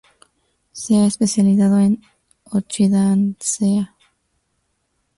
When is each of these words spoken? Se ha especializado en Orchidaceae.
Se 0.71 0.97
ha 0.97 1.05
especializado 1.05 1.77
en 1.77 2.01
Orchidaceae. 2.45 3.87